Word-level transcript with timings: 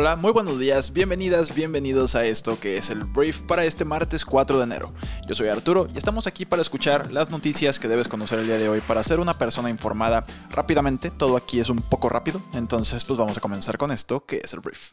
Hola, 0.00 0.14
muy 0.14 0.30
buenos 0.30 0.60
días, 0.60 0.92
bienvenidas, 0.92 1.52
bienvenidos 1.52 2.14
a 2.14 2.24
esto 2.24 2.60
que 2.60 2.76
es 2.76 2.90
el 2.90 3.02
brief 3.02 3.40
para 3.40 3.64
este 3.64 3.84
martes 3.84 4.24
4 4.24 4.58
de 4.58 4.62
enero. 4.62 4.94
Yo 5.26 5.34
soy 5.34 5.48
Arturo 5.48 5.88
y 5.92 5.98
estamos 5.98 6.28
aquí 6.28 6.46
para 6.46 6.62
escuchar 6.62 7.10
las 7.10 7.30
noticias 7.30 7.80
que 7.80 7.88
debes 7.88 8.06
conocer 8.06 8.38
el 8.38 8.46
día 8.46 8.58
de 8.58 8.68
hoy 8.68 8.80
para 8.80 9.02
ser 9.02 9.18
una 9.18 9.36
persona 9.36 9.70
informada 9.70 10.24
rápidamente. 10.50 11.10
Todo 11.10 11.36
aquí 11.36 11.58
es 11.58 11.68
un 11.68 11.82
poco 11.82 12.08
rápido, 12.08 12.40
entonces 12.54 13.02
pues 13.02 13.18
vamos 13.18 13.38
a 13.38 13.40
comenzar 13.40 13.76
con 13.76 13.90
esto 13.90 14.24
que 14.24 14.36
es 14.36 14.52
el 14.52 14.60
brief. 14.60 14.90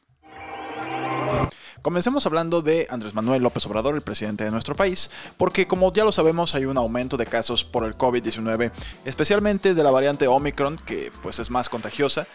Comencemos 1.83 2.25
hablando 2.25 2.63
de 2.63 2.87
Andrés 2.89 3.13
Manuel 3.13 3.43
López 3.43 3.63
Obrador, 3.67 3.93
el 3.93 4.01
presidente 4.01 4.43
de 4.43 4.49
nuestro 4.49 4.75
país, 4.75 5.11
porque 5.37 5.67
como 5.67 5.93
ya 5.93 6.03
lo 6.03 6.11
sabemos 6.11 6.55
hay 6.55 6.65
un 6.65 6.79
aumento 6.79 7.15
de 7.15 7.27
casos 7.27 7.63
por 7.63 7.83
el 7.83 7.95
COVID-19, 7.95 8.71
especialmente 9.05 9.75
de 9.75 9.83
la 9.83 9.91
variante 9.91 10.27
Omicron, 10.27 10.77
que 10.77 11.11
pues 11.21 11.37
es 11.37 11.51
más 11.51 11.69
contagiosa, 11.69 12.25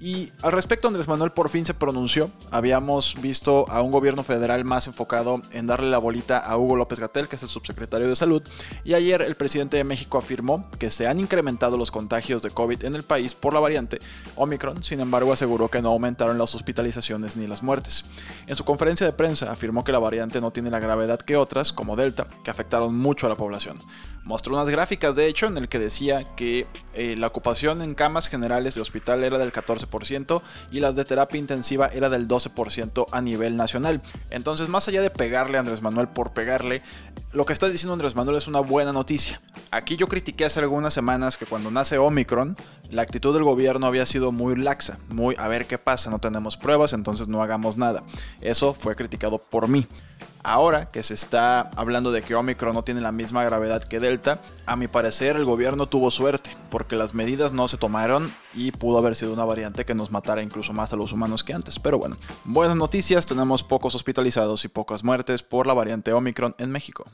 y 0.00 0.32
al 0.42 0.52
respecto, 0.52 0.86
Andrés 0.86 1.08
Manuel 1.08 1.32
por 1.32 1.48
fin 1.48 1.66
se 1.66 1.74
pronunció. 1.74 2.30
Habíamos 2.52 3.20
visto 3.20 3.68
a 3.68 3.82
un 3.82 3.90
gobierno 3.90 4.22
federal 4.22 4.64
más 4.64 4.86
enfocado 4.86 5.42
en 5.50 5.66
darle 5.66 5.90
la 5.90 5.98
bolita 5.98 6.38
a 6.38 6.56
Hugo 6.56 6.76
López 6.76 7.00
Gatel, 7.00 7.26
que 7.26 7.34
es 7.34 7.42
el 7.42 7.48
subsecretario 7.48 8.06
de 8.06 8.14
Salud. 8.14 8.42
Y 8.84 8.94
ayer 8.94 9.22
el 9.22 9.34
presidente 9.34 9.76
de 9.76 9.82
México 9.82 10.16
afirmó 10.16 10.70
que 10.78 10.92
se 10.92 11.08
han 11.08 11.18
incrementado 11.18 11.76
los 11.76 11.90
contagios 11.90 12.42
de 12.42 12.50
COVID 12.50 12.84
en 12.84 12.94
el 12.94 13.02
país 13.02 13.34
por 13.34 13.52
la 13.52 13.60
variante 13.60 13.98
Omicron. 14.36 14.84
Sin 14.84 15.00
embargo, 15.00 15.32
aseguró 15.32 15.68
que 15.68 15.82
no 15.82 15.88
aumentaron 15.88 16.38
las 16.38 16.54
hospitalizaciones 16.54 17.36
ni 17.36 17.48
las 17.48 17.64
muertes. 17.64 18.04
En 18.46 18.54
su 18.54 18.64
conferencia 18.64 19.04
de 19.04 19.12
prensa 19.12 19.50
afirmó 19.50 19.82
que 19.82 19.92
la 19.92 19.98
variante 19.98 20.40
no 20.40 20.52
tiene 20.52 20.70
la 20.70 20.78
gravedad 20.78 21.18
que 21.18 21.36
otras, 21.36 21.72
como 21.72 21.96
Delta, 21.96 22.28
que 22.44 22.52
afectaron 22.52 22.94
mucho 22.94 23.26
a 23.26 23.30
la 23.30 23.36
población. 23.36 23.78
Mostró 24.22 24.54
unas 24.54 24.68
gráficas, 24.68 25.16
de 25.16 25.26
hecho, 25.26 25.46
en 25.46 25.56
el 25.56 25.68
que 25.68 25.78
decía 25.78 26.36
que 26.36 26.66
eh, 26.92 27.16
la 27.16 27.28
ocupación 27.28 27.80
en 27.80 27.94
camas 27.94 28.28
generales 28.28 28.74
de 28.74 28.82
hospital 28.82 29.24
era 29.24 29.38
del 29.38 29.52
14% 29.52 29.87
y 30.70 30.80
las 30.80 30.94
de 30.94 31.04
terapia 31.04 31.38
intensiva 31.38 31.88
era 31.88 32.08
del 32.08 32.28
12% 32.28 33.06
a 33.10 33.20
nivel 33.20 33.56
nacional. 33.56 34.00
Entonces, 34.30 34.68
más 34.68 34.88
allá 34.88 35.02
de 35.02 35.10
pegarle 35.10 35.56
a 35.56 35.60
Andrés 35.60 35.82
Manuel 35.82 36.08
por 36.08 36.32
pegarle, 36.32 36.82
lo 37.32 37.44
que 37.44 37.52
está 37.52 37.68
diciendo 37.68 37.92
Andrés 37.92 38.16
Manuel 38.16 38.36
es 38.36 38.46
una 38.46 38.60
buena 38.60 38.92
noticia. 38.92 39.40
Aquí 39.70 39.96
yo 39.96 40.08
critiqué 40.08 40.46
hace 40.46 40.60
algunas 40.60 40.94
semanas 40.94 41.36
que 41.36 41.44
cuando 41.44 41.70
nace 41.70 41.98
Omicron, 41.98 42.56
la 42.90 43.02
actitud 43.02 43.34
del 43.34 43.44
gobierno 43.44 43.86
había 43.86 44.06
sido 44.06 44.32
muy 44.32 44.56
laxa, 44.56 44.98
muy 45.08 45.34
a 45.38 45.46
ver 45.48 45.66
qué 45.66 45.76
pasa, 45.76 46.10
no 46.10 46.20
tenemos 46.20 46.56
pruebas, 46.56 46.94
entonces 46.94 47.28
no 47.28 47.42
hagamos 47.42 47.76
nada. 47.76 48.02
Eso 48.40 48.72
fue 48.72 48.96
criticado 48.96 49.38
por 49.38 49.68
mí. 49.68 49.86
Ahora 50.42 50.90
que 50.90 51.02
se 51.02 51.14
está 51.14 51.70
hablando 51.76 52.12
de 52.12 52.22
que 52.22 52.34
Omicron 52.34 52.74
no 52.74 52.84
tiene 52.84 53.00
la 53.00 53.12
misma 53.12 53.44
gravedad 53.44 53.82
que 53.82 54.00
Delta, 54.00 54.40
a 54.66 54.76
mi 54.76 54.88
parecer 54.88 55.36
el 55.36 55.44
gobierno 55.44 55.86
tuvo 55.86 56.10
suerte, 56.10 56.50
porque 56.70 56.96
las 56.96 57.14
medidas 57.14 57.52
no 57.52 57.68
se 57.68 57.76
tomaron 57.76 58.32
y 58.54 58.72
pudo 58.72 58.98
haber 58.98 59.14
sido 59.14 59.32
una 59.32 59.44
variante 59.44 59.84
que 59.84 59.94
nos 59.94 60.10
matara 60.10 60.42
incluso 60.42 60.72
más 60.72 60.92
a 60.92 60.96
los 60.96 61.12
humanos 61.12 61.44
que 61.44 61.52
antes. 61.52 61.78
Pero 61.78 61.98
bueno, 61.98 62.16
buenas 62.44 62.76
noticias, 62.76 63.26
tenemos 63.26 63.62
pocos 63.62 63.94
hospitalizados 63.94 64.64
y 64.64 64.68
pocas 64.68 65.04
muertes 65.04 65.42
por 65.42 65.66
la 65.66 65.74
variante 65.74 66.12
Omicron 66.12 66.54
en 66.58 66.70
México. 66.70 67.04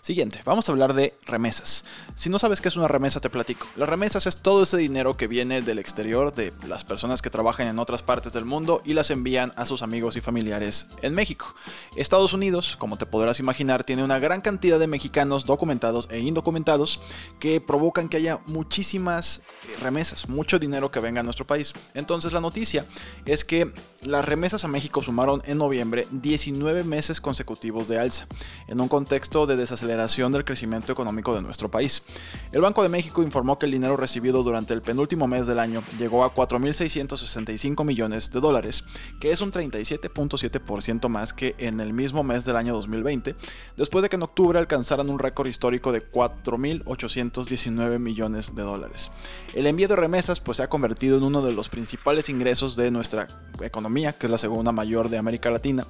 Siguiente, 0.00 0.40
vamos 0.44 0.68
a 0.68 0.72
hablar 0.72 0.94
de 0.94 1.14
remesas. 1.26 1.84
Si 2.14 2.28
no 2.28 2.38
sabes 2.38 2.60
qué 2.60 2.68
es 2.68 2.76
una 2.76 2.88
remesa, 2.88 3.20
te 3.20 3.30
platico. 3.30 3.66
Las 3.76 3.88
remesas 3.88 4.26
es 4.26 4.38
todo 4.38 4.64
ese 4.64 4.76
dinero 4.76 5.16
que 5.16 5.28
viene 5.28 5.62
del 5.62 5.78
exterior, 5.78 6.34
de 6.34 6.52
las 6.66 6.84
personas 6.84 7.22
que 7.22 7.30
trabajan 7.30 7.68
en 7.68 7.78
otras 7.78 8.02
partes 8.02 8.32
del 8.32 8.44
mundo 8.44 8.82
y 8.84 8.94
las 8.94 9.10
envían 9.10 9.52
a 9.56 9.64
sus 9.64 9.82
amigos 9.82 10.16
y 10.16 10.20
familiares 10.20 10.86
en 11.02 11.14
México. 11.14 11.54
Estados 11.96 12.32
Unidos, 12.32 12.76
como 12.78 12.98
te 12.98 13.06
podrás 13.06 13.38
imaginar, 13.40 13.84
tiene 13.84 14.04
una 14.04 14.18
gran 14.18 14.40
cantidad 14.40 14.78
de 14.78 14.86
mexicanos 14.86 15.46
documentados 15.46 16.08
e 16.10 16.18
indocumentados 16.20 17.00
que 17.38 17.60
provocan 17.60 18.08
que 18.08 18.16
haya 18.16 18.40
muchísimas 18.46 19.42
remesas, 19.80 20.28
mucho 20.28 20.58
dinero 20.58 20.90
que 20.90 21.00
venga 21.00 21.20
a 21.20 21.24
nuestro 21.24 21.46
país. 21.46 21.72
Entonces 21.94 22.32
la 22.32 22.40
noticia 22.40 22.86
es 23.24 23.44
que 23.44 23.72
las 24.04 24.24
remesas 24.24 24.64
a 24.64 24.68
México 24.68 25.02
sumaron 25.02 25.42
en 25.44 25.58
noviembre 25.58 26.08
19 26.10 26.82
meses 26.82 27.20
consecutivos 27.20 27.86
de 27.86 28.00
alza, 28.00 28.26
en 28.66 28.80
un 28.80 28.88
contexto 28.88 29.46
de 29.46 29.54
desaceleración 29.56 30.32
del 30.32 30.44
crecimiento 30.44 30.92
económico 30.92 31.34
de 31.34 31.42
nuestro 31.42 31.70
país. 31.70 32.02
El 32.50 32.62
Banco 32.62 32.82
de 32.82 32.88
México 32.88 33.22
informó 33.22 33.58
que 33.58 33.66
el 33.66 33.72
dinero 33.72 33.96
recibido 33.96 34.42
durante 34.42 34.74
el 34.74 34.82
penúltimo 34.82 35.28
mes 35.28 35.46
del 35.46 35.60
año 35.60 35.84
llegó 35.98 36.24
a 36.24 36.34
4.665 36.34 37.84
millones 37.84 38.32
de 38.32 38.40
dólares, 38.40 38.84
que 39.20 39.30
es 39.30 39.40
un 39.40 39.52
37.7% 39.52 41.08
más 41.08 41.32
que 41.32 41.54
en 41.58 41.78
el 41.80 41.92
mismo 41.92 42.24
mes 42.24 42.44
del 42.44 42.56
año 42.56 42.74
2020, 42.74 43.36
después 43.76 44.02
de 44.02 44.08
que 44.08 44.16
en 44.16 44.22
octubre 44.22 44.58
alcanzaran 44.58 45.10
un 45.10 45.20
récord 45.20 45.46
histórico 45.46 45.92
de 45.92 46.10
4.819 46.10 48.00
millones 48.00 48.52
de 48.54 48.62
dólares. 48.62 49.12
El 49.54 49.66
envío 49.66 49.86
de 49.86 49.96
remesas 49.96 50.40
pues, 50.40 50.56
se 50.56 50.64
ha 50.64 50.68
convertido 50.68 51.18
en 51.18 51.22
uno 51.22 51.42
de 51.42 51.52
los 51.52 51.68
principales 51.68 52.28
ingresos 52.28 52.74
de 52.74 52.90
nuestra 52.90 53.28
economía 53.60 53.91
que 53.92 54.26
es 54.26 54.30
la 54.30 54.38
segunda 54.38 54.72
mayor 54.72 55.10
de 55.10 55.18
América 55.18 55.50
Latina, 55.50 55.86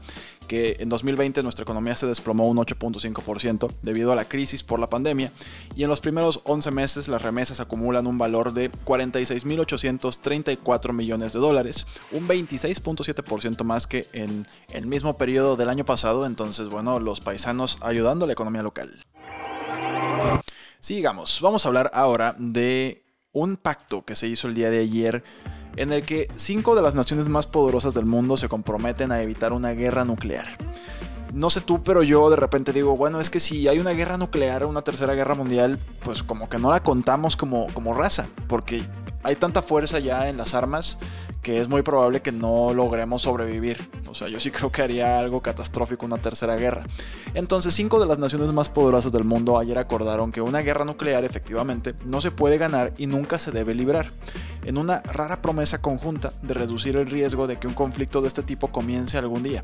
que 0.49 0.79
en 0.81 0.89
2020 0.89 1.45
nuestra 1.45 1.63
economía 1.63 1.95
se 1.95 2.07
desplomó 2.07 2.49
un 2.49 2.57
8.5% 2.57 3.71
debido 3.83 4.11
a 4.13 4.17
la 4.17 4.25
crisis 4.25 4.65
por 4.65 4.81
la 4.81 4.89
pandemia, 4.89 5.31
y 5.77 5.85
en 5.85 5.89
los 5.89 6.01
primeros 6.01 6.41
11 6.45 6.73
meses 6.73 7.07
las 7.07 7.23
remesas 7.23 7.61
acumulan 7.61 8.09
un 8.09 8.19
valor 8.19 8.53
de 8.53 8.73
46.834 8.73 10.93
millones 10.93 11.33
de 11.33 11.39
dólares, 11.39 11.87
un 12.11 12.27
26.7% 12.27 13.63
más 13.63 13.87
que 13.87 14.09
en 14.13 14.49
el 14.73 14.87
mismo 14.87 15.17
periodo 15.17 15.55
del 15.57 15.69
año 15.69 15.84
pasado, 15.84 16.27
entonces 16.27 16.69
bueno, 16.69 16.99
los 16.99 17.21
paisanos 17.21 17.79
ayudando 17.83 18.25
a 18.25 18.27
la 18.27 18.33
economía 18.33 18.65
local. 18.65 18.91
Sigamos, 20.81 21.41
vamos 21.41 21.65
a 21.65 21.69
hablar 21.69 21.93
ahora 21.95 22.34
de 22.37 23.05
un 23.31 23.57
pacto 23.57 24.05
que 24.05 24.17
se 24.17 24.27
hizo 24.27 24.49
el 24.49 24.55
día 24.55 24.71
de 24.71 24.81
ayer 24.81 25.23
en 25.77 25.93
el 25.93 26.03
que 26.03 26.28
cinco 26.34 26.75
de 26.75 26.83
las 26.83 26.94
naciones 26.94 27.28
más 27.28 27.47
poderosas 27.47 27.94
del 27.94 28.06
mundo 28.06 28.37
se 28.37 28.49
comprometen 28.49 29.12
a 29.12 29.22
evitar 29.22 29.53
una 29.53 29.71
guerra 29.71 30.05
nuclear. 30.05 30.59
No 31.33 31.49
sé 31.49 31.62
tú, 31.62 31.83
pero 31.83 32.03
yo 32.03 32.28
de 32.28 32.37
repente 32.37 32.72
digo, 32.72 32.94
bueno, 32.94 33.19
es 33.19 33.31
que 33.31 33.41
si 33.41 33.66
hay 33.66 33.78
una 33.78 33.93
guerra 33.93 34.19
nuclear, 34.19 34.66
una 34.66 34.83
tercera 34.83 35.15
guerra 35.15 35.34
mundial, 35.34 35.78
pues 36.05 36.22
como 36.22 36.49
que 36.49 36.59
no 36.59 36.71
la 36.71 36.83
contamos 36.83 37.37
como, 37.37 37.69
como 37.72 37.94
raza, 37.94 38.27
porque 38.49 38.83
hay 39.22 39.37
tanta 39.37 39.62
fuerza 39.62 39.99
ya 39.99 40.28
en 40.28 40.37
las 40.37 40.55
armas 40.55 40.99
que 41.43 41.60
es 41.60 41.69
muy 41.69 41.83
probable 41.83 42.22
que 42.22 42.31
no 42.31 42.72
logremos 42.72 43.22
sobrevivir. 43.22 43.91
O 44.09 44.15
sea, 44.15 44.28
yo 44.28 44.39
sí 44.39 44.50
creo 44.50 44.71
que 44.71 44.83
haría 44.83 45.19
algo 45.19 45.41
catastrófico 45.41 46.06
una 46.06 46.19
tercera 46.19 46.54
guerra. 46.56 46.84
Entonces, 47.34 47.75
cinco 47.75 47.99
de 47.99 48.06
las 48.06 48.19
naciones 48.19 48.53
más 48.53 48.69
poderosas 48.69 49.10
del 49.10 49.25
mundo 49.25 49.59
ayer 49.59 49.77
acordaron 49.77 50.31
que 50.31 50.41
una 50.41 50.60
guerra 50.60 50.84
nuclear 50.84 51.25
efectivamente 51.25 51.94
no 52.06 52.21
se 52.21 52.31
puede 52.31 52.59
ganar 52.59 52.93
y 52.97 53.06
nunca 53.06 53.41
se 53.41 53.50
debe 53.50 53.75
librar, 53.75 54.10
en 54.65 54.78
una 54.78 55.00
rara 55.00 55.43
promesa 55.43 55.81
conjunta 55.81 56.33
de 56.43 56.55
reducir 56.55 56.97
el 56.97 57.11
riesgo 57.11 57.47
de 57.47 57.59
que 57.59 57.67
un 57.67 57.75
conflicto 57.75 58.21
de 58.21 58.28
este 58.28 58.43
tipo 58.43 58.69
comience 58.69 59.19
algún 59.19 59.43
día. 59.43 59.62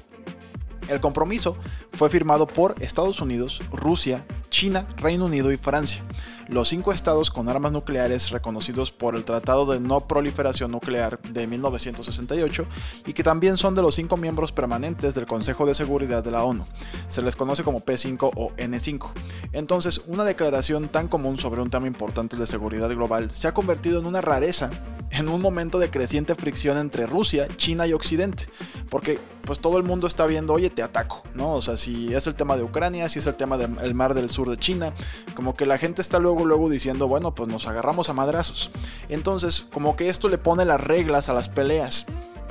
El 0.89 1.01
compromiso 1.01 1.57
fue 1.93 2.09
firmado 2.09 2.47
por 2.47 2.75
Estados 2.81 3.21
Unidos, 3.21 3.63
Rusia, 3.73 4.25
China, 4.49 4.87
Reino 4.97 5.27
Unido 5.27 5.53
y 5.53 5.57
Francia, 5.57 6.03
los 6.49 6.69
cinco 6.69 6.93
estados 6.93 7.31
con 7.31 7.49
armas 7.49 7.73
nucleares 7.73 8.31
reconocidos 8.31 8.91
por 8.91 9.15
el 9.15 9.25
Tratado 9.25 9.67
de 9.67 9.81
No 9.81 10.01
Proliferación 10.01 10.71
Nuclear 10.71 11.21
de 11.21 11.47
1968 11.47 12.67
y 13.07 13.13
que 13.13 13.23
también 13.23 13.57
son 13.57 13.75
de 13.75 13.83
los 13.83 13.95
cinco 13.95 14.17
miembros 14.17 14.53
permanentes 14.53 15.15
del 15.15 15.27
Consejo 15.27 15.67
de 15.67 15.75
Seguridad 15.75 16.25
de 16.25 16.31
la 16.31 16.45
ONU. 16.45 16.65
Se 17.09 17.23
les 17.23 17.37
conoce 17.37 17.65
como 17.65 17.85
P5 17.85 18.31
o 18.35 18.51
N5. 18.57 19.11
Entonces, 19.53 20.03
una 20.07 20.25
declaración 20.25 20.89
tan 20.89 21.09
común 21.09 21.39
sobre 21.39 21.61
un 21.61 21.71
tema 21.71 21.87
importante 21.87 22.37
de 22.37 22.47
seguridad 22.47 22.89
global 22.91 23.31
se 23.31 23.49
ha 23.49 23.55
convertido 23.55 24.01
en 24.01 24.07
una 24.07 24.21
rareza 24.21 24.71
en 25.11 25.29
un 25.29 25.41
momento 25.41 25.79
de 25.79 25.91
creciente 25.91 26.35
fricción 26.35 26.79
entre 26.79 27.07
Rusia, 27.07 27.49
China 27.57 27.87
y 27.87 27.93
Occidente. 27.93 28.47
Porque 28.91 29.19
pues 29.45 29.61
todo 29.61 29.79
el 29.79 29.85
mundo 29.85 30.07
está 30.07 30.27
viendo, 30.27 30.53
oye, 30.53 30.71
te 30.71 30.83
ataco, 30.83 31.23
¿no? 31.35 31.55
O 31.55 31.63
sea, 31.63 31.77
si 31.77 32.15
es 32.15 32.27
el 32.27 32.35
tema 32.35 32.57
de 32.57 32.63
Ucrania, 32.63 33.09
si 33.09 33.19
es 33.19 33.27
el 33.27 33.35
tema 33.35 33.57
del 33.57 33.95
mar 33.95 34.15
del 34.15 34.31
sur 34.31 34.51
de 34.51 34.59
China, 34.59 34.93
como 35.35 35.55
que 35.55 35.67
la 35.67 35.79
gente 35.79 36.03
está 36.03 36.19
luego, 36.19 36.45
luego 36.45 36.69
diciendo, 36.69 37.09
bueno, 37.09 37.35
pues 37.35 37.49
nos 37.49 37.67
agarramos 37.67 38.09
a 38.11 38.13
madrazos. 38.13 38.71
Entonces, 39.09 39.67
como 39.73 39.97
que 39.97 40.09
esto 40.09 40.29
le 40.29 40.39
pone 40.39 40.65
las 40.65 40.81
reglas 40.81 41.29
a 41.29 41.33
las 41.33 41.49
peleas. 41.49 42.07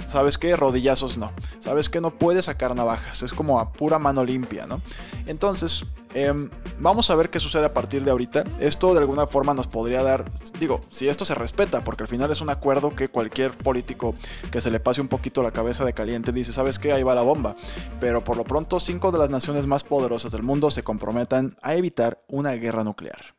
¿Sabes 0.07 0.37
qué? 0.37 0.55
Rodillazos 0.55 1.17
no. 1.17 1.31
¿Sabes 1.59 1.89
qué? 1.89 2.01
No 2.01 2.11
puedes 2.11 2.45
sacar 2.45 2.75
navajas. 2.75 3.21
Es 3.21 3.33
como 3.33 3.59
a 3.59 3.71
pura 3.71 3.99
mano 3.99 4.23
limpia, 4.23 4.65
¿no? 4.65 4.81
Entonces, 5.27 5.85
Em, 6.13 6.49
vamos 6.79 7.11
a 7.11 7.15
ver 7.15 7.29
qué 7.29 7.39
sucede 7.39 7.65
a 7.65 7.73
partir 7.73 8.03
de 8.03 8.09
ahorita. 8.09 8.43
Esto 8.59 8.93
de 8.93 8.99
alguna 9.01 9.27
forma 9.27 9.53
nos 9.53 9.67
podría 9.67 10.01
dar, 10.01 10.25
digo, 10.59 10.81
si 10.89 11.07
esto 11.07 11.25
se 11.25 11.35
respeta, 11.35 11.83
porque 11.83 12.01
al 12.01 12.07
final 12.07 12.31
es 12.31 12.41
un 12.41 12.49
acuerdo 12.49 12.95
que 12.95 13.07
cualquier 13.07 13.51
político 13.51 14.15
que 14.51 14.59
se 14.59 14.71
le 14.71 14.79
pase 14.79 14.99
un 14.99 15.09
poquito 15.09 15.43
la 15.43 15.51
cabeza 15.51 15.85
de 15.85 15.93
caliente 15.93 16.31
dice, 16.31 16.53
¿sabes 16.53 16.79
qué? 16.79 16.91
Ahí 16.91 17.03
va 17.03 17.13
la 17.13 17.21
bomba. 17.21 17.55
Pero 17.99 18.23
por 18.23 18.35
lo 18.35 18.45
pronto, 18.45 18.79
cinco 18.79 19.11
de 19.11 19.19
las 19.19 19.29
naciones 19.29 19.67
más 19.67 19.83
poderosas 19.83 20.31
del 20.31 20.41
mundo 20.41 20.71
se 20.71 20.81
comprometan 20.81 21.55
a 21.61 21.75
evitar 21.75 22.23
una 22.27 22.53
guerra 22.53 22.83
nuclear. 22.83 23.35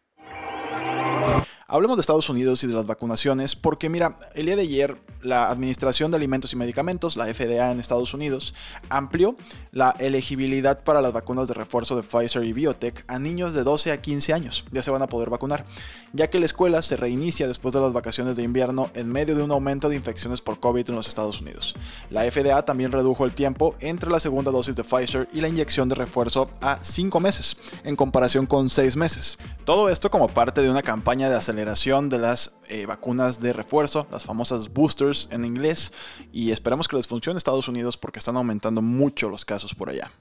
Hablemos 1.70 1.98
de 1.98 2.00
Estados 2.00 2.30
Unidos 2.30 2.64
y 2.64 2.66
de 2.66 2.72
las 2.72 2.86
vacunaciones, 2.86 3.54
porque 3.54 3.90
mira, 3.90 4.18
el 4.34 4.46
día 4.46 4.56
de 4.56 4.62
ayer 4.62 4.96
la 5.20 5.50
Administración 5.50 6.10
de 6.10 6.16
Alimentos 6.16 6.54
y 6.54 6.56
Medicamentos, 6.56 7.14
la 7.14 7.26
FDA 7.26 7.70
en 7.70 7.78
Estados 7.78 8.14
Unidos, 8.14 8.54
amplió 8.88 9.36
la 9.72 9.90
elegibilidad 9.98 10.82
para 10.82 11.02
las 11.02 11.12
vacunas 11.12 11.46
de 11.46 11.52
refuerzo 11.52 11.94
de 11.94 12.04
Pfizer 12.04 12.42
y 12.44 12.54
Biotech 12.54 13.04
a 13.06 13.18
niños 13.18 13.52
de 13.52 13.64
12 13.64 13.92
a 13.92 14.00
15 14.00 14.32
años. 14.32 14.64
Ya 14.70 14.82
se 14.82 14.90
van 14.90 15.02
a 15.02 15.08
poder 15.08 15.28
vacunar, 15.28 15.66
ya 16.14 16.30
que 16.30 16.38
la 16.38 16.46
escuela 16.46 16.80
se 16.80 16.96
reinicia 16.96 17.46
después 17.46 17.74
de 17.74 17.80
las 17.80 17.92
vacaciones 17.92 18.36
de 18.36 18.44
invierno 18.44 18.90
en 18.94 19.12
medio 19.12 19.36
de 19.36 19.42
un 19.42 19.50
aumento 19.50 19.90
de 19.90 19.96
infecciones 19.96 20.40
por 20.40 20.60
COVID 20.60 20.88
en 20.88 20.96
los 20.96 21.08
Estados 21.08 21.42
Unidos. 21.42 21.74
La 22.08 22.22
FDA 22.22 22.64
también 22.64 22.92
redujo 22.92 23.26
el 23.26 23.34
tiempo 23.34 23.74
entre 23.80 24.10
la 24.10 24.20
segunda 24.20 24.50
dosis 24.50 24.74
de 24.74 24.84
Pfizer 24.84 25.28
y 25.34 25.42
la 25.42 25.48
inyección 25.48 25.90
de 25.90 25.96
refuerzo 25.96 26.48
a 26.62 26.78
5 26.80 27.20
meses, 27.20 27.58
en 27.84 27.94
comparación 27.94 28.46
con 28.46 28.70
6 28.70 28.96
meses. 28.96 29.36
Todo 29.66 29.90
esto 29.90 30.10
como 30.10 30.28
parte 30.28 30.62
de 30.62 30.70
una 30.70 30.80
campaña 30.80 31.28
de 31.28 31.36
aceleración 31.36 31.57
de 31.64 32.18
las 32.18 32.52
eh, 32.68 32.86
vacunas 32.86 33.40
de 33.40 33.52
refuerzo, 33.52 34.06
las 34.10 34.24
famosas 34.24 34.72
boosters 34.72 35.28
en 35.32 35.44
inglés, 35.44 35.92
y 36.32 36.50
esperamos 36.50 36.86
que 36.86 36.96
les 36.96 37.06
funcione 37.06 37.38
Estados 37.38 37.68
Unidos 37.68 37.96
porque 37.96 38.18
están 38.18 38.36
aumentando 38.36 38.82
mucho 38.82 39.28
los 39.28 39.44
casos 39.44 39.74
por 39.74 39.90
allá. 39.90 40.12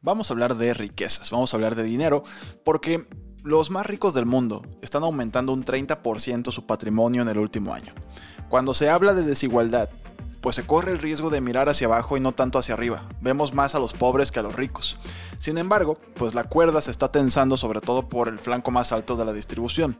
Vamos 0.00 0.30
a 0.30 0.34
hablar 0.34 0.56
de 0.56 0.74
riquezas, 0.74 1.30
vamos 1.30 1.52
a 1.52 1.56
hablar 1.56 1.74
de 1.74 1.82
dinero, 1.82 2.24
porque 2.64 3.06
los 3.42 3.70
más 3.70 3.86
ricos 3.86 4.14
del 4.14 4.26
mundo 4.26 4.62
están 4.82 5.02
aumentando 5.04 5.52
un 5.52 5.64
30% 5.64 6.50
su 6.50 6.66
patrimonio 6.66 7.22
en 7.22 7.28
el 7.28 7.38
último 7.38 7.72
año. 7.72 7.94
Cuando 8.48 8.74
se 8.74 8.90
habla 8.90 9.14
de 9.14 9.22
desigualdad, 9.22 9.88
pues 10.40 10.56
se 10.56 10.66
corre 10.66 10.92
el 10.92 10.98
riesgo 10.98 11.30
de 11.30 11.40
mirar 11.40 11.68
hacia 11.68 11.86
abajo 11.86 12.16
y 12.16 12.20
no 12.20 12.32
tanto 12.32 12.58
hacia 12.58 12.74
arriba. 12.74 13.02
Vemos 13.20 13.54
más 13.54 13.74
a 13.74 13.78
los 13.78 13.92
pobres 13.92 14.30
que 14.32 14.40
a 14.40 14.42
los 14.42 14.56
ricos. 14.56 14.96
Sin 15.38 15.58
embargo, 15.58 15.98
pues 16.14 16.34
la 16.34 16.44
cuerda 16.44 16.80
se 16.80 16.90
está 16.90 17.10
tensando 17.10 17.56
sobre 17.56 17.80
todo 17.80 18.08
por 18.08 18.28
el 18.28 18.38
flanco 18.38 18.70
más 18.70 18.92
alto 18.92 19.16
de 19.16 19.24
la 19.24 19.32
distribución. 19.32 19.96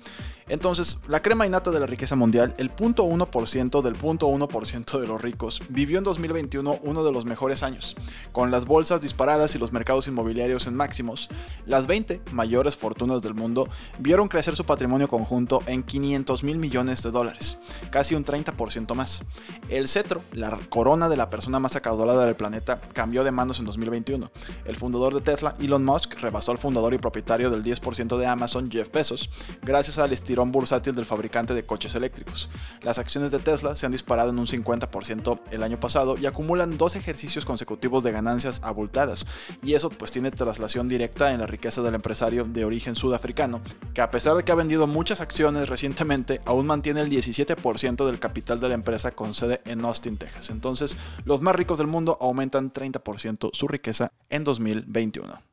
Entonces, 0.49 0.99
la 1.09 1.21
crema 1.21 1.47
innata 1.47 1.71
de 1.71 1.81
la 1.81 1.87
riqueza 1.87 2.17
mundial, 2.17 2.55
el 2.59 2.75
0.1% 2.75 3.83
del 3.83 3.99
0.1% 3.99 5.01
de 5.01 5.07
los 5.07 5.21
ricos, 5.21 5.61
vivió 5.69 5.99
en 5.99 6.05
2021 6.05 6.79
uno 6.83 7.05
de 7.05 7.13
los 7.13 7.25
mejores 7.25 7.63
años. 7.63 7.97
Con 8.33 8.51
las 8.51 8.67
bolsas 8.67 9.03
disparadas 9.03 9.55
y 9.55 9.59
los 9.59 9.73
mercados 9.73 10.09
inmobiliarios 10.09 10.67
en 10.67 10.75
máximos, 10.75 11.29
las 11.67 11.87
20 11.87 12.23
mayores 12.33 12.77
fortunas 12.77 13.21
del 13.21 13.35
mundo 13.35 13.69
vieron 13.99 14.29
crecer 14.29 14.57
su 14.57 14.65
patrimonio 14.65 15.09
conjunto 15.09 15.63
en 15.67 15.83
500 15.83 16.45
mil 16.45 16.57
millones 16.57 17.03
de 17.03 17.11
dólares, 17.11 17.59
casi 17.91 18.15
un 18.15 18.25
30% 18.25 18.95
más. 18.95 19.23
El 19.69 19.89
cetro, 19.89 20.23
la 20.33 20.59
corona 20.69 21.09
de 21.09 21.17
la 21.17 21.31
persona 21.31 21.59
más 21.59 21.77
acaudalada 21.77 22.25
del 22.25 22.37
planeta, 22.37 22.81
cambió 22.93 23.23
de 23.23 23.33
manos 23.33 23.59
en 23.59 23.67
2021. 23.67 24.31
El 24.65 24.77
fundador 24.77 25.15
de 25.15 25.21
Tesla, 25.21 25.57
Elon 25.59 25.85
Musk, 25.85 26.15
rebasó 26.21 26.53
al 26.53 26.59
fundador 26.59 26.95
y 26.95 26.99
propietario 26.99 27.51
del 27.51 27.63
10% 27.63 28.17
de 28.17 28.27
Amazon, 28.27 28.71
Jeff 28.71 28.91
Bezos, 28.91 29.31
gracias 29.63 29.99
al 29.99 30.13
estirón 30.39 30.53
bursátil 30.53 30.95
del 30.95 31.05
fabricante 31.05 31.53
de 31.53 31.65
coches 31.65 31.97
eléctricos. 31.97 32.49
Las 32.83 33.01
acciones 33.01 33.33
de 33.33 33.41
Tesla 33.41 33.75
se 33.75 33.87
han 33.87 33.93
disparado 33.93 34.31
en 34.31 34.39
un 34.39 34.47
50% 34.47 35.41
el 35.51 35.65
año 35.65 35.81
pasado 35.81 36.17
y 36.17 36.27
acumulan 36.27 36.79
dos 36.79 36.95
ejercicios 36.95 37.45
consecutivos 37.45 38.05
de 38.05 38.13
ganancias 38.13 38.61
abultadas, 38.63 39.27
y 39.65 39.75
eso 39.75 39.91
pues 39.91 40.13
tiene 40.13 40.31
traslación 40.31 40.89
directa 40.89 41.33
en 41.33 41.41
la 41.41 41.49
riqueza 41.49 41.83
del 41.83 41.97
empresario 41.97 42.45
de 42.45 42.65
origen 42.65 42.95
sudafricano, 42.95 43.61
que 43.95 44.01
a 44.01 44.13
pesar 44.13 44.37
de 44.37 44.45
que 44.45 44.53
ha 44.53 44.55
vendido 44.55 44.87
muchas 44.87 45.21
acciones 45.21 45.69
recientemente, 45.69 46.41
aún 46.45 46.67
mantiene 46.67 47.01
el 47.01 47.11
17% 47.11 48.07
del 48.07 48.21
capital 48.21 48.61
de 48.61 48.69
la 48.69 48.75
empresa 48.75 49.11
con 49.11 49.35
sede 49.35 49.61
en 49.65 49.85
Austin, 49.85 50.19
Texas. 50.19 50.51
Entonces, 50.51 50.97
los 51.25 51.43
más 51.43 51.57
ricos 51.57 51.79
del 51.79 51.89
mundo 51.89 52.17
aumentan 52.21 52.73
30% 52.73 53.51
su 53.53 53.67
riqueza 53.67 54.13
en 54.31 54.45
2021. 54.45 55.49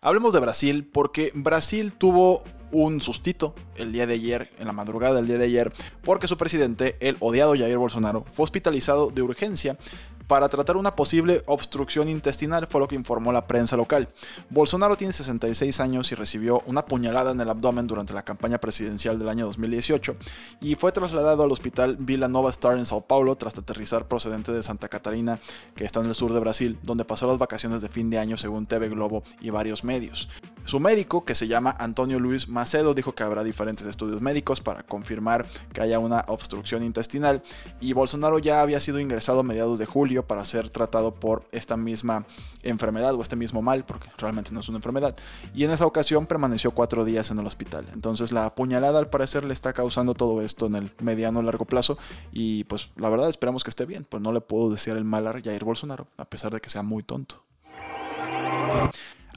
Hablemos 0.00 0.32
de 0.32 0.40
Brasil 0.40 0.88
porque 0.90 1.32
Brasil 1.34 1.92
tuvo 1.92 2.42
un 2.74 3.00
sustito 3.00 3.54
el 3.76 3.92
día 3.92 4.06
de 4.06 4.14
ayer, 4.14 4.50
en 4.58 4.66
la 4.66 4.72
madrugada 4.72 5.14
del 5.14 5.28
día 5.28 5.38
de 5.38 5.44
ayer, 5.44 5.72
porque 6.02 6.28
su 6.28 6.36
presidente, 6.36 6.96
el 7.00 7.16
odiado 7.20 7.54
Jair 7.54 7.78
Bolsonaro, 7.78 8.24
fue 8.28 8.44
hospitalizado 8.44 9.10
de 9.10 9.22
urgencia 9.22 9.78
para 10.26 10.48
tratar 10.48 10.76
una 10.76 10.96
posible 10.96 11.42
obstrucción 11.46 12.08
intestinal, 12.08 12.66
fue 12.68 12.80
lo 12.80 12.88
que 12.88 12.94
informó 12.94 13.32
la 13.32 13.46
prensa 13.46 13.76
local. 13.76 14.08
Bolsonaro 14.50 14.96
tiene 14.96 15.12
66 15.12 15.80
años 15.80 16.10
y 16.12 16.14
recibió 16.14 16.62
una 16.66 16.86
puñalada 16.86 17.32
en 17.32 17.40
el 17.40 17.50
abdomen 17.50 17.86
durante 17.86 18.14
la 18.14 18.24
campaña 18.24 18.58
presidencial 18.58 19.18
del 19.18 19.28
año 19.28 19.46
2018 19.46 20.16
y 20.60 20.74
fue 20.76 20.92
trasladado 20.92 21.44
al 21.44 21.52
hospital 21.52 21.96
Vila 22.00 22.28
Nova 22.28 22.50
Star 22.50 22.78
en 22.78 22.86
Sao 22.86 23.02
Paulo 23.02 23.36
tras 23.36 23.56
aterrizar 23.58 24.08
procedente 24.08 24.52
de 24.52 24.62
Santa 24.62 24.88
Catarina, 24.88 25.38
que 25.76 25.84
está 25.84 26.00
en 26.00 26.06
el 26.06 26.14
sur 26.14 26.32
de 26.32 26.40
Brasil, 26.40 26.78
donde 26.82 27.04
pasó 27.04 27.26
las 27.26 27.38
vacaciones 27.38 27.82
de 27.82 27.88
fin 27.88 28.10
de 28.10 28.18
año 28.18 28.36
según 28.36 28.66
TV 28.66 28.88
Globo 28.88 29.22
y 29.40 29.50
varios 29.50 29.84
medios. 29.84 30.28
Su 30.64 30.80
médico, 30.80 31.26
que 31.26 31.34
se 31.34 31.46
llama 31.46 31.76
Antonio 31.78 32.18
Luis 32.18 32.48
Macedo, 32.48 32.94
dijo 32.94 33.14
que 33.14 33.22
habrá 33.22 33.44
diferentes 33.44 33.86
estudios 33.86 34.22
médicos 34.22 34.62
para 34.62 34.82
confirmar 34.82 35.46
que 35.74 35.82
haya 35.82 35.98
una 35.98 36.24
obstrucción 36.28 36.82
intestinal 36.82 37.42
y 37.80 37.92
Bolsonaro 37.92 38.38
ya 38.38 38.62
había 38.62 38.80
sido 38.80 38.98
ingresado 38.98 39.40
a 39.40 39.42
mediados 39.42 39.78
de 39.78 39.84
julio 39.84 40.26
para 40.26 40.44
ser 40.46 40.70
tratado 40.70 41.14
por 41.14 41.46
esta 41.52 41.76
misma 41.76 42.24
enfermedad 42.62 43.14
o 43.14 43.20
este 43.20 43.36
mismo 43.36 43.60
mal, 43.60 43.84
porque 43.84 44.08
realmente 44.16 44.52
no 44.52 44.60
es 44.60 44.68
una 44.70 44.78
enfermedad, 44.78 45.14
y 45.54 45.64
en 45.64 45.70
esa 45.70 45.84
ocasión 45.84 46.24
permaneció 46.24 46.70
cuatro 46.70 47.04
días 47.04 47.30
en 47.30 47.38
el 47.38 47.46
hospital. 47.46 47.86
Entonces 47.92 48.32
la 48.32 48.46
apuñalada 48.46 48.98
al 48.98 49.10
parecer 49.10 49.44
le 49.44 49.52
está 49.52 49.74
causando 49.74 50.14
todo 50.14 50.40
esto 50.40 50.66
en 50.66 50.76
el 50.76 50.92
mediano 51.00 51.42
largo 51.42 51.66
plazo 51.66 51.98
y 52.32 52.64
pues 52.64 52.90
la 52.96 53.10
verdad 53.10 53.28
esperamos 53.28 53.64
que 53.64 53.70
esté 53.70 53.84
bien, 53.84 54.06
pues 54.08 54.22
no 54.22 54.32
le 54.32 54.40
puedo 54.40 54.70
desear 54.70 54.96
el 54.96 55.04
mal 55.04 55.26
a 55.26 55.32
Jair 55.32 55.64
Bolsonaro, 55.64 56.06
a 56.16 56.24
pesar 56.24 56.54
de 56.54 56.60
que 56.60 56.70
sea 56.70 56.82
muy 56.82 57.02
tonto. 57.02 57.44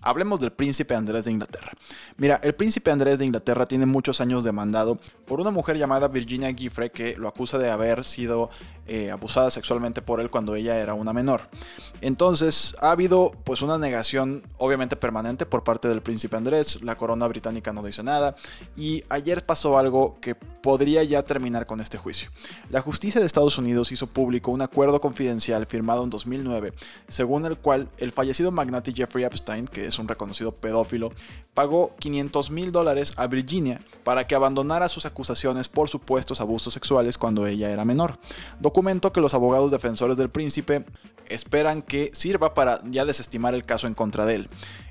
Hablemos 0.07 0.39
del 0.39 0.53
príncipe 0.53 0.95
Andrés 0.95 1.25
de 1.25 1.33
Inglaterra. 1.33 1.73
Mira, 2.15 2.39
el 2.41 2.55
príncipe 2.55 2.91
Andrés 2.91 3.19
de 3.19 3.25
Inglaterra 3.25 3.65
tiene 3.65 3.85
muchos 3.85 4.21
años 4.21 4.45
demandado 4.45 4.97
por 5.25 5.41
una 5.41 5.51
mujer 5.51 5.77
llamada 5.77 6.07
Virginia 6.07 6.53
Giffre 6.53 6.91
que 6.91 7.17
lo 7.17 7.27
acusa 7.27 7.57
de 7.57 7.69
haber 7.69 8.05
sido 8.05 8.49
eh, 8.87 9.11
abusada 9.11 9.49
sexualmente 9.49 10.01
por 10.01 10.19
él 10.19 10.29
cuando 10.29 10.55
ella 10.55 10.77
era 10.77 10.93
una 10.93 11.13
menor. 11.13 11.49
Entonces 12.01 12.75
ha 12.81 12.91
habido 12.91 13.31
pues 13.43 13.61
una 13.61 13.77
negación 13.77 14.43
obviamente 14.57 14.95
permanente 14.95 15.45
por 15.45 15.63
parte 15.63 15.87
del 15.87 16.01
príncipe 16.01 16.37
Andrés, 16.37 16.81
la 16.83 16.95
corona 16.97 17.27
británica 17.27 17.73
no 17.73 17.83
dice 17.83 18.03
nada 18.03 18.35
y 18.75 19.03
ayer 19.09 19.45
pasó 19.45 19.77
algo 19.77 20.17
que 20.21 20.35
podría 20.35 21.03
ya 21.03 21.23
terminar 21.23 21.65
con 21.65 21.79
este 21.79 21.97
juicio. 21.97 22.29
La 22.69 22.81
justicia 22.81 23.19
de 23.19 23.27
Estados 23.27 23.57
Unidos 23.57 23.91
hizo 23.91 24.07
público 24.07 24.51
un 24.51 24.61
acuerdo 24.61 24.99
confidencial 24.99 25.65
firmado 25.65 26.03
en 26.03 26.09
2009 26.09 26.73
según 27.07 27.45
el 27.45 27.57
cual 27.57 27.89
el 27.97 28.11
fallecido 28.11 28.51
magnate 28.51 28.93
Jeffrey 28.93 29.23
Epstein, 29.25 29.65
que 29.65 29.85
es 29.85 29.99
un 29.99 30.07
reconocido 30.07 30.53
pedófilo, 30.53 31.11
pagó 31.53 31.95
500 31.99 32.51
mil 32.51 32.71
dólares 32.71 33.13
a 33.17 33.27
Virginia 33.27 33.81
para 34.03 34.25
que 34.25 34.35
abandonara 34.35 34.89
sus 34.89 35.05
acusaciones 35.05 35.67
por 35.69 35.89
supuestos 35.89 36.41
abusos 36.41 36.73
sexuales 36.73 37.17
cuando 37.17 37.47
ella 37.47 37.69
era 37.69 37.85
menor. 37.85 38.19
Documento 38.77 39.11
que 39.11 39.21
los 39.21 39.33
abogados 39.33 39.71
defensores 39.71 40.17
del 40.17 40.29
príncipe 40.29 40.85
esperan 41.29 41.81
que 41.81 42.11
sirva 42.13 42.53
para 42.53 42.79
ya 42.87 43.05
desestimar 43.05 43.55
el 43.55 43.65
caso 43.65 43.87
en 43.87 43.95
contra 43.95 44.27
de 44.27 44.35
él. 44.35 44.49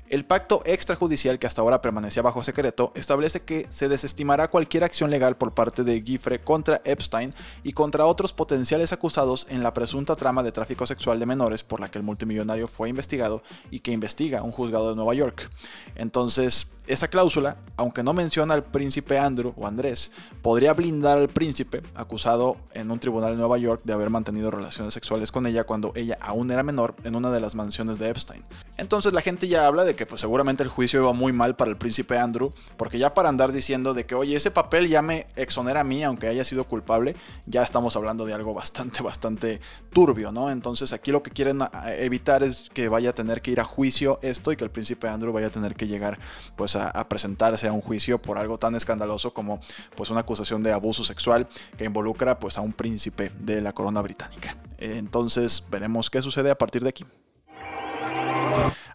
El 0.09 0.25
pacto 0.25 0.61
extrajudicial 0.65 1.39
que 1.39 1.47
hasta 1.47 1.61
ahora 1.61 1.81
permanecía 1.81 2.21
bajo 2.21 2.43
secreto 2.43 2.91
establece 2.95 3.43
que 3.43 3.65
se 3.69 3.87
desestimará 3.87 4.49
cualquier 4.49 4.83
acción 4.83 5.09
legal 5.09 5.37
por 5.37 5.53
parte 5.53 5.85
de 5.85 6.01
Giffre 6.01 6.43
contra 6.43 6.81
Epstein 6.83 7.33
y 7.63 7.71
contra 7.71 8.05
otros 8.05 8.33
potenciales 8.33 8.91
acusados 8.91 9.47
en 9.49 9.63
la 9.63 9.73
presunta 9.73 10.17
trama 10.17 10.43
de 10.43 10.51
tráfico 10.51 10.85
sexual 10.85 11.17
de 11.19 11.25
menores 11.25 11.63
por 11.63 11.79
la 11.79 11.89
que 11.89 11.97
el 11.97 12.03
multimillonario 12.03 12.67
fue 12.67 12.89
investigado 12.89 13.41
y 13.71 13.79
que 13.79 13.91
investiga 13.91 14.43
un 14.43 14.51
juzgado 14.51 14.89
de 14.89 14.97
Nueva 14.97 15.13
York. 15.13 15.49
Entonces, 15.95 16.71
esa 16.87 17.07
cláusula, 17.09 17.57
aunque 17.75 18.03
no 18.03 18.13
menciona 18.13 18.53
al 18.53 18.63
príncipe 18.63 19.19
Andrew 19.19 19.53
o 19.57 19.67
Andrés, 19.67 20.11
podría 20.41 20.73
blindar 20.73 21.17
al 21.17 21.27
príncipe 21.27 21.83
acusado 21.95 22.57
en 22.73 22.89
un 22.89 22.99
tribunal 22.99 23.31
de 23.31 23.37
Nueva 23.37 23.57
York 23.57 23.81
de 23.83 23.93
haber 23.93 24.09
mantenido 24.09 24.49
relaciones 24.49 24.93
sexuales 24.93 25.31
con 25.31 25.45
ella 25.45 25.65
cuando 25.65 25.91
ella 25.95 26.17
aún 26.21 26.49
era 26.49 26.63
menor 26.63 26.95
en 27.03 27.15
una 27.15 27.29
de 27.31 27.39
las 27.39 27.55
mansiones 27.55 27.99
de 27.99 28.09
Epstein. 28.09 28.43
Entonces 28.77 29.13
la 29.13 29.21
gente 29.21 29.47
ya 29.47 29.65
habla 29.65 29.83
de 29.83 29.95
que 29.95 30.05
pues 30.05 30.21
seguramente 30.21 30.63
el 30.63 30.69
juicio 30.69 31.01
iba 31.01 31.13
muy 31.13 31.33
mal 31.33 31.55
para 31.55 31.69
el 31.69 31.77
príncipe 31.77 32.17
Andrew, 32.17 32.53
porque 32.77 32.99
ya 32.99 33.13
para 33.13 33.29
andar 33.29 33.51
diciendo 33.51 33.93
de 33.93 34.05
que 34.05 34.15
oye, 34.15 34.35
ese 34.35 34.51
papel 34.51 34.87
ya 34.87 35.01
me 35.01 35.27
exonera 35.35 35.81
a 35.81 35.83
mí 35.83 36.03
aunque 36.03 36.27
haya 36.27 36.45
sido 36.45 36.63
culpable, 36.63 37.15
ya 37.45 37.63
estamos 37.63 37.95
hablando 37.95 38.25
de 38.25 38.33
algo 38.33 38.53
bastante, 38.53 39.03
bastante 39.03 39.59
turbio, 39.91 40.31
¿no? 40.31 40.49
Entonces 40.49 40.93
aquí 40.93 41.11
lo 41.11 41.23
que 41.23 41.31
quieren 41.31 41.61
ah, 41.61 41.93
evitar 41.97 42.43
es 42.43 42.69
que 42.73 42.87
vaya 42.87 43.09
a 43.09 43.13
tener 43.13 43.41
que 43.41 43.51
ir 43.51 43.59
a 43.59 43.65
juicio 43.65 44.19
esto 44.21 44.51
y 44.51 44.55
que 44.55 44.63
el 44.63 44.71
príncipe 44.71 45.07
Andrew 45.07 45.33
vaya 45.33 45.47
a 45.47 45.51
tener 45.51 45.75
que 45.75 45.87
llegar 45.87 46.19
pues 46.55 46.76
a, 46.77 47.03
presentarse 47.07 47.67
a 47.67 47.73
un 47.73 47.81
juicio 47.81 48.21
por 48.21 48.37
algo 48.37 48.57
tan 48.57 48.75
escandaloso 48.75 49.33
como 49.33 49.59
pues 49.95 50.09
una 50.09 50.21
acusación 50.21 50.63
de 50.63 50.71
abuso 50.71 51.03
sexual 51.03 51.47
que 51.77 51.85
involucra 51.85 52.39
pues 52.39 52.57
a 52.57 52.61
un 52.61 52.73
príncipe 52.73 53.31
de 53.39 53.61
la 53.61 53.73
corona 53.73 54.01
británica. 54.01 54.55
Entonces 54.77 55.63
veremos 55.69 56.09
qué 56.09 56.21
sucede 56.21 56.51
a 56.51 56.57
partir 56.57 56.83
de 56.83 56.89
aquí. 56.89 57.05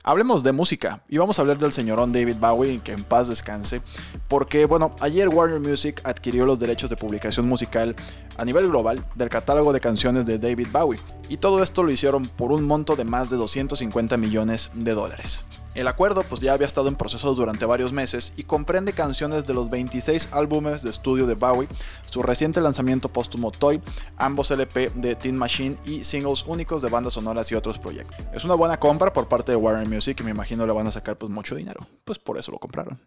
Hablemos 0.04 0.42
de 0.42 0.50
música 0.50 1.00
y 1.08 1.18
vamos 1.18 1.38
a 1.38 1.42
hablar 1.42 1.58
del 1.58 1.72
señorón 1.72 2.12
David 2.12 2.36
Bowie, 2.40 2.80
que 2.80 2.90
en 2.90 3.04
paz 3.04 3.28
descanse, 3.28 3.82
porque 4.26 4.64
bueno, 4.64 4.96
ayer 4.98 5.28
Warner 5.28 5.60
Music 5.60 6.00
adquirió 6.02 6.44
los 6.44 6.58
derechos 6.58 6.90
de 6.90 6.96
publicación 6.96 7.46
musical 7.46 7.94
a 8.36 8.44
nivel 8.44 8.66
global 8.66 9.04
del 9.14 9.28
catálogo 9.28 9.72
de 9.72 9.78
canciones 9.78 10.26
de 10.26 10.40
David 10.40 10.68
Bowie, 10.72 11.00
y 11.28 11.36
todo 11.36 11.62
esto 11.62 11.84
lo 11.84 11.92
hicieron 11.92 12.26
por 12.26 12.50
un 12.50 12.64
monto 12.64 12.96
de 12.96 13.04
más 13.04 13.30
de 13.30 13.36
250 13.36 14.16
millones 14.16 14.72
de 14.74 14.92
dólares. 14.92 15.44
El 15.74 15.88
acuerdo 15.88 16.22
pues 16.22 16.42
ya 16.42 16.52
había 16.52 16.66
estado 16.66 16.88
en 16.88 16.96
proceso 16.96 17.34
durante 17.34 17.64
varios 17.64 17.92
meses 17.92 18.34
y 18.36 18.42
comprende 18.42 18.92
canciones 18.92 19.46
de 19.46 19.54
los 19.54 19.70
26 19.70 20.28
álbumes 20.32 20.82
de 20.82 20.90
estudio 20.90 21.26
de 21.26 21.34
Bowie, 21.34 21.68
su 22.04 22.22
reciente 22.22 22.60
lanzamiento 22.60 23.08
póstumo 23.08 23.50
Toy, 23.50 23.80
ambos 24.18 24.50
LP 24.50 24.90
de 24.94 25.14
Teen 25.14 25.38
Machine 25.38 25.76
y 25.86 26.04
singles 26.04 26.44
únicos 26.46 26.82
de 26.82 26.90
bandas 26.90 27.14
sonoras 27.14 27.50
y 27.50 27.54
otros 27.54 27.78
proyectos. 27.78 28.18
Es 28.34 28.44
una 28.44 28.54
buena 28.54 28.78
compra 28.78 29.14
por 29.14 29.28
parte 29.28 29.52
de 29.52 29.56
Warner 29.56 29.88
Music 29.88 30.20
y 30.20 30.24
me 30.24 30.30
imagino 30.30 30.66
le 30.66 30.72
van 30.72 30.88
a 30.88 30.92
sacar 30.92 31.16
pues 31.16 31.32
mucho 31.32 31.54
dinero, 31.54 31.86
pues 32.04 32.18
por 32.18 32.36
eso 32.36 32.52
lo 32.52 32.58
compraron. 32.58 33.00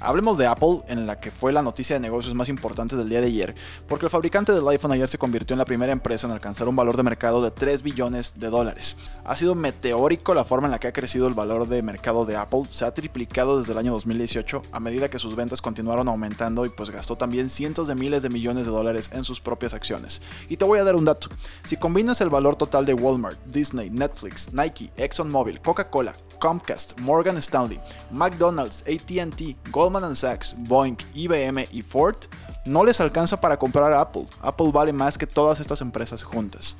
Hablemos 0.00 0.38
de 0.38 0.46
Apple, 0.46 0.82
en 0.86 1.06
la 1.06 1.18
que 1.18 1.32
fue 1.32 1.52
la 1.52 1.60
noticia 1.60 1.96
de 1.96 2.00
negocios 2.00 2.34
más 2.34 2.48
importante 2.48 2.94
del 2.94 3.08
día 3.08 3.20
de 3.20 3.26
ayer, 3.26 3.54
porque 3.88 4.06
el 4.06 4.10
fabricante 4.10 4.52
del 4.52 4.66
iPhone 4.68 4.92
ayer 4.92 5.08
se 5.08 5.18
convirtió 5.18 5.54
en 5.54 5.58
la 5.58 5.64
primera 5.64 5.92
empresa 5.92 6.28
en 6.28 6.32
alcanzar 6.32 6.68
un 6.68 6.76
valor 6.76 6.96
de 6.96 7.02
mercado 7.02 7.42
de 7.42 7.50
3 7.50 7.82
billones 7.82 8.34
de 8.38 8.48
dólares. 8.48 8.96
Ha 9.24 9.34
sido 9.34 9.56
meteórico 9.56 10.34
la 10.34 10.44
forma 10.44 10.68
en 10.68 10.70
la 10.70 10.78
que 10.78 10.86
ha 10.86 10.92
crecido 10.92 11.26
el 11.26 11.34
valor 11.34 11.66
de 11.66 11.82
mercado 11.82 12.24
de 12.26 12.36
Apple, 12.36 12.62
se 12.70 12.84
ha 12.84 12.92
triplicado 12.92 13.58
desde 13.58 13.72
el 13.72 13.78
año 13.78 13.92
2018 13.92 14.62
a 14.70 14.80
medida 14.80 15.10
que 15.10 15.18
sus 15.18 15.34
ventas 15.34 15.60
continuaron 15.60 16.06
aumentando 16.06 16.64
y 16.64 16.68
pues 16.68 16.90
gastó 16.90 17.16
también 17.16 17.50
cientos 17.50 17.88
de 17.88 17.96
miles 17.96 18.22
de 18.22 18.28
millones 18.28 18.66
de 18.66 18.72
dólares 18.72 19.10
en 19.12 19.24
sus 19.24 19.40
propias 19.40 19.74
acciones. 19.74 20.22
Y 20.48 20.56
te 20.56 20.64
voy 20.64 20.78
a 20.78 20.84
dar 20.84 20.94
un 20.94 21.06
dato, 21.06 21.28
si 21.64 21.76
combinas 21.76 22.20
el 22.20 22.30
valor 22.30 22.54
total 22.54 22.86
de 22.86 22.94
Walmart, 22.94 23.38
Disney, 23.46 23.90
Netflix, 23.90 24.52
Nike, 24.52 24.92
ExxonMobil, 24.96 25.60
Coca-Cola, 25.60 26.14
Comcast, 26.38 26.98
Morgan 27.00 27.36
Stanley, 27.36 27.80
McDonald's, 28.10 28.82
ATT, 28.82 29.70
Goldman 29.70 30.14
Sachs, 30.16 30.54
Boeing, 30.58 30.96
IBM 31.14 31.66
y 31.72 31.82
Ford, 31.82 32.16
no 32.64 32.84
les 32.84 33.00
alcanza 33.00 33.40
para 33.40 33.58
comprar 33.58 33.92
Apple. 33.92 34.26
Apple 34.40 34.70
vale 34.72 34.92
más 34.92 35.16
que 35.16 35.26
todas 35.26 35.60
estas 35.60 35.80
empresas 35.80 36.22
juntas. 36.22 36.76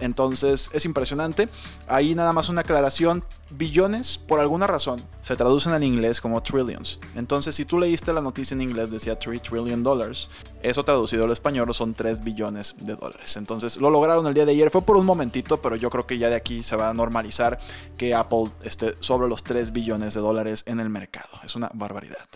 Entonces 0.00 0.70
es 0.72 0.84
impresionante. 0.84 1.48
Ahí 1.86 2.14
nada 2.14 2.32
más 2.32 2.48
una 2.48 2.62
aclaración. 2.62 3.24
Billones, 3.50 4.18
por 4.18 4.40
alguna 4.40 4.66
razón, 4.66 5.02
se 5.22 5.36
traducen 5.36 5.72
al 5.72 5.84
inglés 5.84 6.20
como 6.20 6.42
trillions. 6.42 6.98
Entonces 7.14 7.54
si 7.54 7.64
tú 7.64 7.78
leíste 7.78 8.12
la 8.12 8.20
noticia 8.20 8.54
en 8.54 8.62
inglés 8.62 8.90
decía 8.90 9.18
3 9.18 9.40
trillion 9.42 9.82
dollars. 9.82 10.28
Eso 10.62 10.84
traducido 10.84 11.24
al 11.24 11.30
español 11.30 11.72
son 11.74 11.94
3 11.94 12.24
billones 12.24 12.74
de 12.80 12.96
dólares. 12.96 13.36
Entonces 13.36 13.76
lo 13.76 13.90
lograron 13.90 14.26
el 14.26 14.34
día 14.34 14.46
de 14.46 14.52
ayer. 14.52 14.70
Fue 14.70 14.82
por 14.82 14.96
un 14.96 15.06
momentito, 15.06 15.60
pero 15.60 15.76
yo 15.76 15.90
creo 15.90 16.06
que 16.06 16.18
ya 16.18 16.28
de 16.28 16.36
aquí 16.36 16.62
se 16.62 16.74
va 16.74 16.88
a 16.88 16.94
normalizar 16.94 17.58
que 17.96 18.14
Apple 18.14 18.50
esté 18.62 18.94
sobre 19.00 19.28
los 19.28 19.44
3 19.44 19.72
billones 19.72 20.14
de 20.14 20.20
dólares 20.20 20.64
en 20.66 20.80
el 20.80 20.90
mercado. 20.90 21.28
Es 21.44 21.54
una 21.54 21.70
barbaridad. 21.74 22.26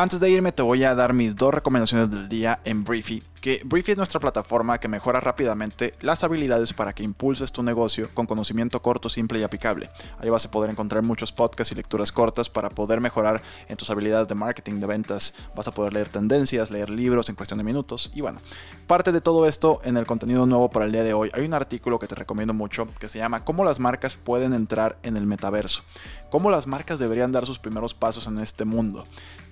Antes 0.00 0.20
de 0.20 0.30
irme 0.30 0.52
te 0.52 0.62
voy 0.62 0.84
a 0.84 0.94
dar 0.94 1.12
mis 1.12 1.34
dos 1.34 1.52
recomendaciones 1.52 2.08
del 2.08 2.28
día 2.28 2.60
en 2.64 2.84
Briefy, 2.84 3.20
que 3.40 3.62
Briefy 3.64 3.90
es 3.90 3.96
nuestra 3.96 4.20
plataforma 4.20 4.78
que 4.78 4.86
mejora 4.86 5.18
rápidamente 5.18 5.92
las 6.02 6.22
habilidades 6.22 6.72
para 6.72 6.92
que 6.92 7.02
impulses 7.02 7.50
tu 7.50 7.64
negocio 7.64 8.08
con 8.14 8.26
conocimiento 8.26 8.80
corto, 8.80 9.08
simple 9.08 9.40
y 9.40 9.42
aplicable. 9.42 9.88
Ahí 10.20 10.30
vas 10.30 10.46
a 10.46 10.52
poder 10.52 10.70
encontrar 10.70 11.02
muchos 11.02 11.32
podcasts 11.32 11.72
y 11.72 11.74
lecturas 11.74 12.12
cortas 12.12 12.48
para 12.48 12.70
poder 12.70 13.00
mejorar 13.00 13.42
en 13.66 13.76
tus 13.76 13.90
habilidades 13.90 14.28
de 14.28 14.36
marketing, 14.36 14.78
de 14.78 14.86
ventas. 14.86 15.34
Vas 15.56 15.66
a 15.66 15.72
poder 15.72 15.92
leer 15.92 16.08
tendencias, 16.08 16.70
leer 16.70 16.90
libros 16.90 17.28
en 17.28 17.34
cuestión 17.34 17.58
de 17.58 17.64
minutos 17.64 18.12
y 18.14 18.20
bueno, 18.20 18.40
parte 18.86 19.10
de 19.10 19.20
todo 19.20 19.46
esto 19.46 19.80
en 19.82 19.96
el 19.96 20.06
contenido 20.06 20.46
nuevo 20.46 20.70
para 20.70 20.84
el 20.84 20.92
día 20.92 21.02
de 21.02 21.12
hoy 21.12 21.32
hay 21.34 21.44
un 21.44 21.54
artículo 21.54 21.98
que 21.98 22.06
te 22.06 22.14
recomiendo 22.14 22.54
mucho 22.54 22.86
que 23.00 23.08
se 23.08 23.18
llama 23.18 23.44
Cómo 23.44 23.64
las 23.64 23.80
marcas 23.80 24.16
pueden 24.16 24.54
entrar 24.54 24.96
en 25.02 25.16
el 25.16 25.26
metaverso. 25.26 25.82
Cómo 26.30 26.52
las 26.52 26.68
marcas 26.68 27.00
deberían 27.00 27.32
dar 27.32 27.46
sus 27.46 27.58
primeros 27.58 27.94
pasos 27.94 28.28
en 28.28 28.38
este 28.38 28.64
mundo 28.64 29.04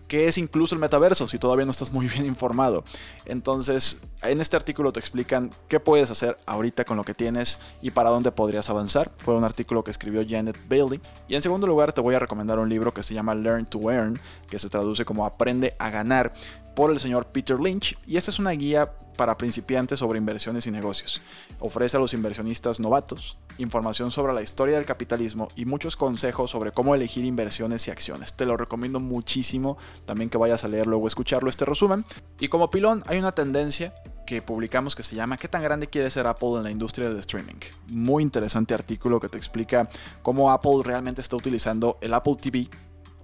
qué 0.07 0.29
es 0.29 0.36
incluso 0.39 0.75
el 0.75 0.81
metaverso 0.81 1.29
si 1.29 1.39
todavía 1.39 1.65
no 1.65 1.71
estás 1.71 1.93
muy 1.93 2.09
bien 2.15 2.27
informado. 2.27 2.85
Entonces, 3.25 4.01
en 4.23 4.41
este 4.41 4.57
artículo 4.57 4.93
te 4.93 5.01
explican 5.01 5.51
qué 5.69 5.81
puedes 5.81 6.11
hacer 6.11 6.39
ahorita 6.47 6.85
con 6.85 6.97
lo 6.97 7.05
que 7.05 7.15
tienes 7.15 7.59
y 7.83 7.91
para 7.91 8.11
dónde 8.11 8.33
podrías 8.33 8.71
avanzar. 8.71 9.11
Fue 9.17 9.35
un 9.35 9.45
artículo 9.45 9.85
que 9.85 9.91
escribió 9.91 10.25
Janet 10.29 10.59
Bailey. 10.69 11.01
Y 11.29 11.35
en 11.35 11.43
segundo 11.43 11.67
lugar, 11.67 11.93
te 11.93 12.01
voy 12.01 12.15
a 12.15 12.19
recomendar 12.19 12.59
un 12.59 12.69
libro 12.69 12.93
que 12.95 13.03
se 13.03 13.15
llama 13.15 13.35
Learn 13.35 13.67
to 13.67 13.91
Earn, 13.91 14.21
que 14.49 14.59
se 14.59 14.69
traduce 14.69 15.05
como 15.05 15.27
Aprende 15.27 15.75
a 15.79 15.91
ganar 15.91 16.33
por 16.77 16.93
el 16.93 17.01
señor 17.01 17.27
Peter 17.29 17.59
Lynch 17.59 17.99
y 18.07 18.19
esta 18.19 18.31
es 18.31 18.39
una 18.39 18.51
guía 18.51 18.93
para 19.17 19.39
principiantes 19.39 19.99
sobre 19.99 20.19
inversiones 20.19 20.67
y 20.67 20.71
negocios. 20.71 21.23
Ofrece 21.59 21.97
a 21.97 22.01
los 22.01 22.13
inversionistas 22.13 22.79
novatos 22.79 23.39
información 23.59 24.11
sobre 24.11 24.35
la 24.35 24.43
historia 24.43 24.77
del 24.77 24.85
capitalismo 24.85 25.49
y 25.57 25.65
muchos 25.65 25.97
consejos 25.97 26.51
sobre 26.51 26.73
cómo 26.73 26.95
elegir 26.95 27.25
inversiones 27.25 27.89
y 27.89 27.91
acciones. 27.91 28.35
Te 28.35 28.45
lo 28.45 28.59
recomiendo 28.59 29.01
muchísimo 29.01 29.79
también 30.05 30.29
que 30.29 30.37
vayas 30.37 30.65
a 30.65 30.69
leerlo 30.69 30.99
o 30.99 31.07
escucharlo 31.07 31.49
este 31.49 31.65
resumen. 31.65 32.05
Y 32.39 32.49
como 32.49 32.71
pilón 32.71 33.03
hay 33.07 33.19
una 33.19 33.33
tendencia 33.33 33.95
que 34.27 34.43
publicamos 34.43 34.95
que 34.95 35.05
se 35.05 35.17
llama 35.17 35.39
¿Qué 35.39 35.49
tan 35.49 35.63
grande 35.63 35.87
quiere 35.87 36.11
ser 36.11 36.27
Apple 36.27 36.57
en 36.57 36.65
la 36.65 36.71
industria 36.71 37.09
del 37.09 37.19
streaming? 37.19 37.55
Muy 37.87 38.23
interesante 38.23 38.75
artículo 38.75 39.21
que 39.21 39.31
te 39.31 39.39
explica 39.39 39.89
cómo 40.21 40.51
Apple 40.51 40.83
realmente 40.85 41.23
está 41.23 41.37
utilizando 41.37 41.97
el 42.03 42.13
Apple 42.13 42.37
TV 42.39 42.69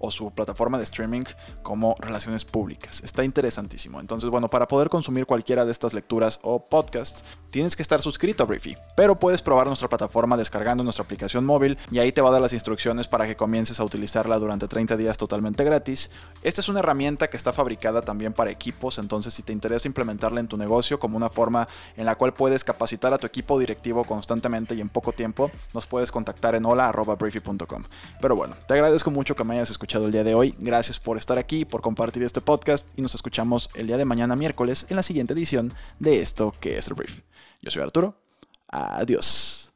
o 0.02 0.10
su 0.10 0.30
plataforma 0.32 0.76
de 0.76 0.84
streaming 0.84 1.24
como 1.62 1.94
relaciones 1.98 2.44
públicas. 2.44 3.00
Está 3.02 3.24
interesantísimo. 3.24 4.00
Entonces, 4.00 4.28
bueno, 4.28 4.50
para 4.50 4.68
poder 4.68 4.90
consumir 4.90 5.24
cualquiera 5.24 5.64
de 5.64 5.72
estas 5.72 5.94
lecturas 5.94 6.40
o 6.42 6.68
podcasts, 6.68 7.24
tienes 7.50 7.76
que 7.76 7.82
estar 7.82 8.02
suscrito 8.02 8.42
a 8.42 8.46
Briefy. 8.46 8.76
Pero 8.96 9.18
puedes 9.18 9.42
probar 9.42 9.66
nuestra 9.66 9.88
plataforma 9.88 10.36
descargando 10.36 10.82
nuestra 10.82 11.04
aplicación 11.04 11.46
móvil 11.46 11.78
y 11.90 12.00
ahí 12.00 12.10
te 12.10 12.20
va 12.20 12.30
a 12.30 12.32
dar 12.32 12.42
las 12.42 12.52
instrucciones 12.52 13.08
para 13.08 13.26
que 13.26 13.36
comiences 13.36 13.78
a 13.78 13.84
utilizarla 13.84 14.38
durante 14.38 14.68
30 14.68 14.96
días 14.96 15.16
totalmente 15.16 15.62
gratis. 15.62 16.10
Esta 16.42 16.60
es 16.60 16.68
una 16.68 16.80
herramienta 16.80 17.30
que 17.30 17.36
está 17.36 17.52
fabricada 17.52 18.00
también 18.00 18.32
para 18.32 18.50
equipos, 18.50 18.98
entonces 18.98 19.34
si 19.34 19.42
te 19.42 19.52
interesa 19.52 19.86
implementarla 19.86 20.40
en 20.40 20.48
tu 20.48 20.56
negocio 20.56 20.98
como 20.98 21.16
una 21.16 21.30
forma 21.30 21.68
en 21.96 22.06
la 22.06 22.16
cual 22.16 22.34
puedes 22.34 22.64
capacitar 22.64 23.12
a 23.12 23.18
tu 23.18 23.26
equipo 23.26 23.58
directivo 23.58 24.04
constantemente 24.04 24.74
y 24.74 24.80
en 24.80 24.88
poco 24.88 25.12
tiempo, 25.12 25.50
nos 25.74 25.86
puedes 25.86 26.10
contactar 26.10 26.54
en 26.54 26.64
hola.briefy.com. 26.64 27.84
Pero 28.20 28.36
bueno, 28.36 28.56
te 28.66 28.74
agradezco 28.74 29.10
mucho 29.10 29.36
que 29.36 29.44
me 29.44 29.54
hayas 29.54 29.70
escuchado 29.92 30.06
el 30.06 30.12
día 30.12 30.24
de 30.24 30.34
hoy. 30.34 30.54
Gracias 30.58 30.98
por 30.98 31.18
estar 31.18 31.36
aquí, 31.36 31.66
por 31.66 31.82
compartir 31.82 32.22
este 32.22 32.40
podcast 32.40 32.88
y 32.98 33.02
nos 33.02 33.14
escuchamos 33.14 33.68
el 33.74 33.86
día 33.86 33.98
de 33.98 34.06
mañana 34.06 34.34
miércoles 34.34 34.86
en 34.88 34.96
la 34.96 35.02
siguiente 35.02 35.34
edición 35.34 35.74
de 35.98 36.22
esto 36.22 36.54
que 36.60 36.78
es 36.78 36.88
el 36.88 36.94
brief. 36.94 37.20
Yo 37.60 37.70
soy 37.70 37.82
Arturo. 37.82 38.16
Adiós. 38.68 39.70